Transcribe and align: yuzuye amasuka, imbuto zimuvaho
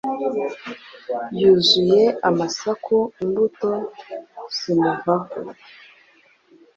yuzuye 1.39 2.03
amasuka, 2.29 2.95
imbuto 3.23 3.69
zimuvaho 4.57 5.37